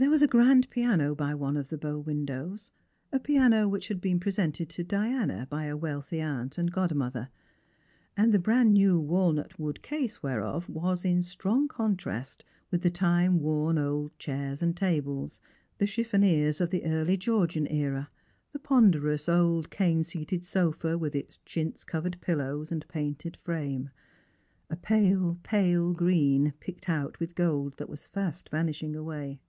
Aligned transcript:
There 0.00 0.10
was 0.10 0.22
a 0.22 0.28
grand 0.28 0.70
piano 0.70 1.12
by 1.16 1.34
one 1.34 1.56
of 1.56 1.70
the 1.70 1.76
bow 1.76 1.98
windows, 1.98 2.70
a 3.10 3.18
piano 3.18 3.66
which 3.66 3.88
had 3.88 4.00
been 4.00 4.20
presented 4.20 4.68
to 4.68 4.84
Diana 4.84 5.48
by 5.50 5.64
a 5.64 5.76
wealthy 5.76 6.20
aunt 6.20 6.56
and 6.56 6.70
godmother, 6.70 7.30
and 8.16 8.32
the 8.32 8.38
brand 8.38 8.72
new 8.74 9.00
walnut 9.00 9.58
wood 9.58 9.82
case 9.82 10.22
whereof 10.22 10.68
was 10.68 11.04
in 11.04 11.20
strong 11.22 11.66
contrast 11.66 12.44
with 12.70 12.82
the 12.82 12.90
time 12.92 13.40
worn 13.40 13.76
old 13.76 14.16
chairs 14.20 14.62
and 14.62 14.76
tables; 14.76 15.40
the 15.78 15.84
chetfoniers 15.86 16.60
of 16.60 16.70
the 16.70 16.84
early 16.84 17.16
Georgian 17.16 17.66
era; 17.66 18.08
the 18.52 18.60
ponderous 18.60 19.28
old 19.28 19.68
cane 19.68 20.04
seated 20.04 20.44
sofa, 20.44 20.96
with 20.96 21.16
its 21.16 21.40
chintz 21.44 21.82
covered 21.82 22.20
pillows 22.20 22.70
and 22.70 22.86
painted 22.86 23.36
frame— 23.36 23.90
a 24.70 24.76
pale, 24.76 25.40
pale 25.42 25.92
green 25.92 26.54
picked 26.60 26.88
out 26.88 27.18
with 27.18 27.34
gold 27.34 27.76
that 27.78 27.88
was 27.90 28.06
fast 28.06 28.48
vanishing 28.50 28.94
away. 28.94 29.40